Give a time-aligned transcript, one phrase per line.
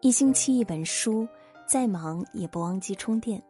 [0.00, 1.28] 一星期一本书，
[1.66, 3.42] 再忙也不忘记充电。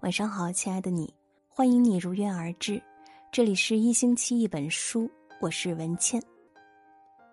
[0.00, 1.14] 晚上好，亲爱的你，
[1.48, 2.82] 欢迎你如约而至。
[3.30, 6.22] 这里是一星期一本书，我是文倩。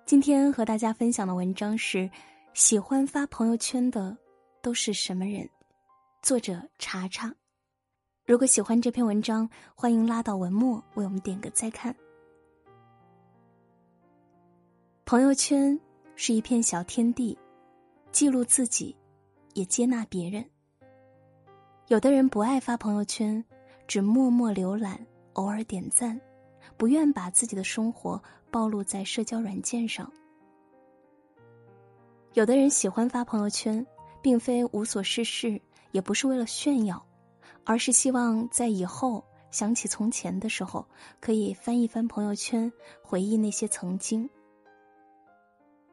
[0.06, 2.10] 今天和大家分享的文章是：
[2.54, 4.16] 喜欢发朋友圈的
[4.62, 5.50] 都是什么人？
[6.22, 7.34] 作者查查。
[8.26, 11.94] 如果喜欢这篇文章，欢迎拉到文末为我们点个再看。
[15.10, 15.80] 朋友圈
[16.16, 17.36] 是一片小天地。
[18.12, 18.96] 记录自己，
[19.56, 20.46] 也接纳别人。
[21.88, 23.44] 有的人不爱发朋友圈，
[23.88, 26.22] 只默默浏览，偶尔点赞，
[26.78, 30.14] 不愿把自己的生活暴露在社交软件上。
[32.36, 33.84] 有的人喜欢发朋友圈，
[34.22, 35.60] 并非无所事事，
[35.92, 37.04] 也不是为了炫耀，
[37.64, 40.86] 而是希望在以后想起从前的时候，
[41.20, 42.72] 可以翻一翻朋友圈，
[43.02, 44.30] 回忆那些曾经。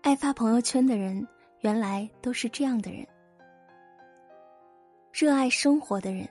[0.07, 1.27] 爱发朋友圈的人。
[1.63, 3.05] 原来都是这样的人，
[5.13, 6.29] 热爱生活的人。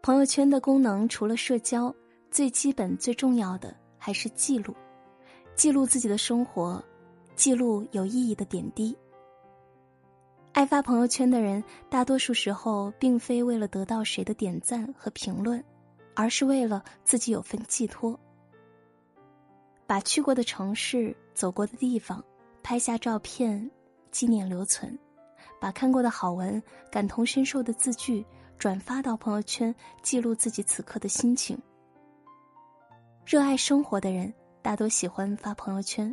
[0.00, 1.92] 朋友圈的功能除了社交，
[2.30, 4.72] 最基本、最重要的还是记录，
[5.56, 6.80] 记录自己的生活，
[7.34, 8.96] 记录有意义的点滴。
[10.52, 15.64] 爱发朋友圈的人，大多数时候并非为了得到谁的点赞和评论，
[16.14, 18.16] 而是为了自己有份寄托，
[19.84, 22.24] 把去过的城市、走过的地方
[22.66, 23.70] 拍下照片。
[24.10, 24.98] 纪念留存，
[25.60, 28.26] 把看过的好文、感同身受的字句
[28.58, 31.56] 转发到朋友圈，记录自己此刻的心情。
[33.24, 36.12] 热爱生活的人大多喜欢发朋友圈，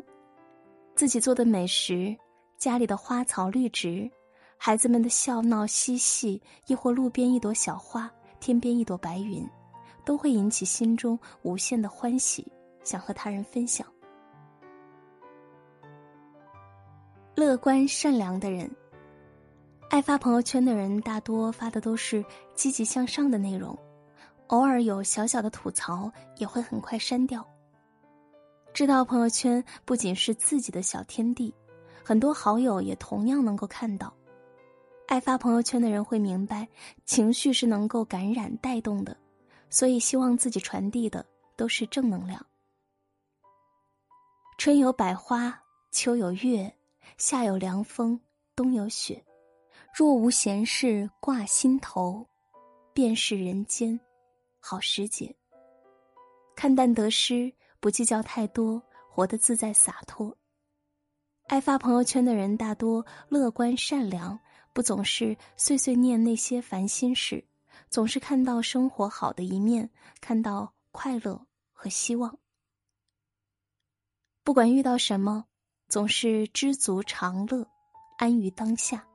[0.96, 2.16] 自己做的美食、
[2.60, 4.08] 家里的花草绿植、
[4.56, 9.44] 孩子们的笑闹嬉戏，亦或路边一朵小花、天边一朵白云，
[10.06, 12.46] 都会引起心中无限的欢喜，
[12.84, 13.88] 想和他人分享。
[17.54, 18.68] 乐观善良的人，
[19.92, 23.78] 爱发朋友圈的人，大多发的都是积极向上的内容，
[24.48, 27.48] 偶尔有小小的吐槽，也会很快删掉。
[28.74, 31.54] 知道朋友圈不仅是自己的小天地，
[32.04, 34.12] 很多好友也同样能够看到。
[35.06, 36.68] 爱发朋友圈的人会明白，
[37.06, 39.16] 情绪是能够感染带动的，
[39.70, 41.24] 所以希望自己传递的
[41.56, 42.44] 都是正能量。
[44.58, 45.62] 春有百花，
[45.92, 46.74] 秋有月。
[47.18, 48.20] 夏有凉风，
[48.56, 49.24] 冬有雪。
[49.94, 52.28] 若无闲事挂心头，
[52.94, 54.00] 便是人间
[54.60, 55.36] 好时节。
[56.56, 60.36] 看淡得失，不计较太多，活得自在洒脱。
[61.48, 64.40] 爱发朋友圈的人大多乐观善良，
[64.74, 67.46] 不总是碎碎念那些烦心事，
[67.90, 69.90] 总是看到生活好的一面，
[70.20, 72.40] 看到快乐和希望。
[74.44, 75.46] 不管遇到什么。
[75.94, 77.68] 总是知足常乐，
[78.18, 79.06] 安于当下。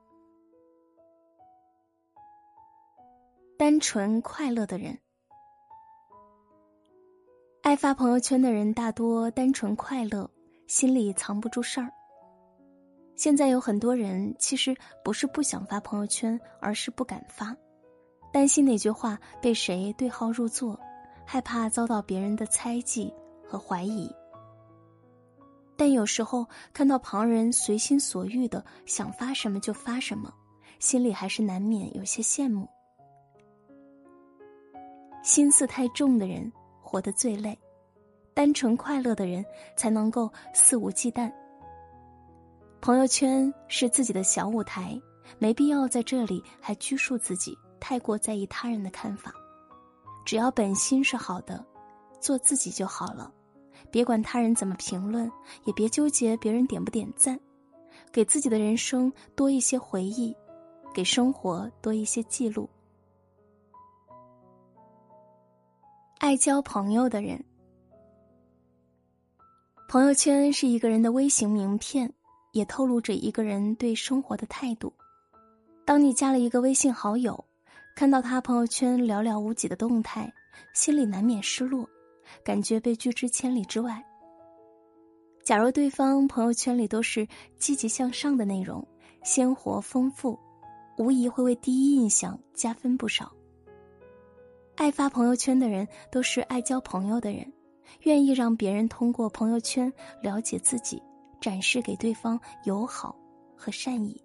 [3.57, 4.97] 单纯快乐的人，
[7.63, 10.31] 爱发朋友圈的人大多单纯快乐，
[10.67, 11.91] 心里藏不住事儿。
[13.17, 14.73] 现在有很多人其实
[15.03, 17.53] 不是不想发朋友圈，而是不敢发，
[18.31, 20.79] 担心那句话被谁对号入座，
[21.25, 23.13] 害怕遭到别人的猜忌
[23.45, 24.09] 和怀疑。
[25.79, 30.29] 但有时候看到旁人随心所欲的想发什么就发什么，
[30.77, 32.67] 心里还是难免有些羡慕。
[35.23, 36.51] 心思太重的人
[36.81, 37.57] 活得最累，
[38.33, 39.45] 单纯快乐的人
[39.77, 41.31] 才能够肆无忌惮。
[42.81, 45.01] 朋友圈是自己的小舞台，
[45.37, 49.33] 没必要在这里还拘束自己，太过在意他人的看法。
[50.25, 51.65] 只要本心是好的，
[52.19, 53.33] 做自己就好了。
[53.91, 55.31] 别管他人怎么评论，
[55.65, 57.39] 也别纠结别人点不点赞，
[58.11, 60.35] 给自己的人生多一些回忆，
[60.93, 62.69] 给生活多一些记录。
[66.19, 67.43] 爱交朋友的人，
[69.87, 72.11] 朋友圈是一个人的微型名片，
[72.51, 74.93] 也透露着一个人对生活的态度。
[75.85, 77.43] 当你加了一个微信好友，
[77.95, 80.31] 看到他朋友圈寥寥无几的动态，
[80.73, 81.89] 心里难免失落。
[82.43, 84.03] 感觉被拒之千里之外。
[85.43, 87.27] 假如对方朋友圈里都是
[87.57, 88.85] 积极向上的内容，
[89.23, 90.37] 鲜活丰富，
[90.97, 93.31] 无疑会为第一印象加分不少。
[94.75, 97.51] 爱发朋友圈的人都是爱交朋友的人，
[98.01, 99.91] 愿意让别人通过朋友圈
[100.21, 101.01] 了解自己，
[101.41, 103.15] 展示给对方友好
[103.57, 104.23] 和善意。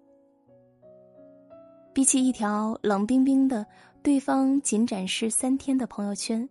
[1.91, 3.65] 比起一条冷冰冰的、
[4.03, 6.47] 对方仅展示三天的朋友圈。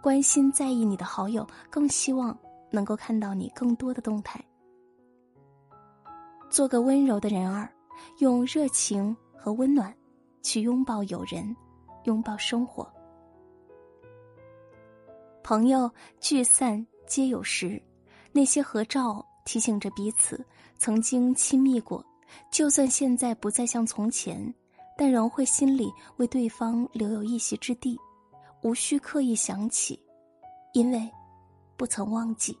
[0.00, 2.36] 关心在意你的好友，更希望
[2.70, 4.42] 能够看到你更多的动态。
[6.48, 7.70] 做个温柔的人儿，
[8.18, 9.94] 用热情和温暖
[10.42, 11.54] 去拥抱友人，
[12.04, 12.90] 拥抱生活。
[15.42, 15.90] 朋友
[16.20, 17.82] 聚散皆有时，
[18.32, 20.44] 那些合照提醒着彼此
[20.78, 22.04] 曾经亲密过。
[22.50, 24.54] 就算现在不再像从前，
[24.96, 27.98] 但仍会心里为对方留有一席之地，
[28.62, 30.00] 无需刻意想起，
[30.72, 31.10] 因为
[31.76, 32.56] 不曾忘记。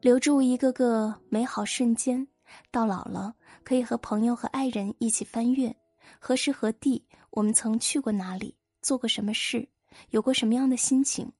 [0.00, 2.26] 留住一个个美好瞬间，
[2.70, 5.74] 到老了可以和朋友和爱人一起翻阅
[6.20, 9.68] 何时何地，我们曾去过哪里，做过什么事，
[10.10, 11.32] 有过什么样的心情。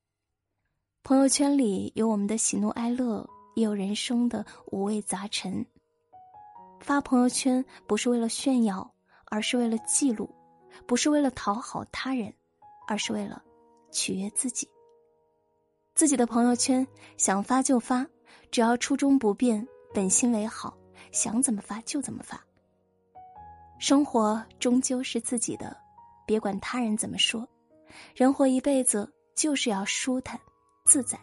[1.04, 5.64] 朋友圈里有我们的喜怒哀乐，也有人生的五味杂陈。
[6.80, 8.92] 发朋友圈不是为了炫耀，
[9.26, 10.26] 而是为了记录；
[10.86, 12.34] 不是为了讨好他人，
[12.88, 13.40] 而是为了
[13.92, 14.68] 取悦自己。
[15.94, 16.84] 自己的朋友圈
[17.16, 18.04] 想发就发。
[18.50, 20.74] 只要初衷不变，本心为好，
[21.12, 22.42] 想怎么发就怎么发。
[23.78, 25.76] 生活终究是自己的，
[26.26, 27.46] 别管他人怎么说。
[28.14, 30.40] 人活一辈子，就是要舒坦、
[30.86, 31.20] 自在。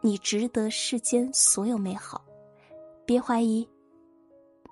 [0.00, 2.24] 你值得世间所有美好，
[3.04, 3.68] 别怀疑，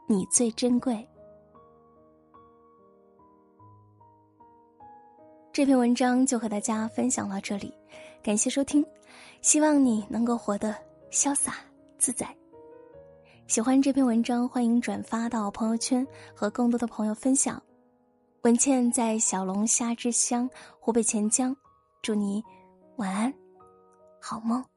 [0.09, 1.07] 你最珍贵。
[5.63, 7.73] 这篇文章就和大家分享到这里，
[8.21, 8.85] 感谢收听，
[9.43, 10.75] 希望你能够活得。
[11.13, 11.55] 潇洒
[11.99, 12.27] 自在。
[13.47, 16.05] 喜欢这篇文章，欢迎转发到朋友圈，
[16.35, 17.63] 和更多的朋友分享。
[18.43, 20.51] 文倩在小龙虾之乡
[20.81, 21.57] 湖北潜江，
[22.03, 22.43] 祝你
[22.97, 23.33] 晚安，
[24.21, 24.72] 好梦。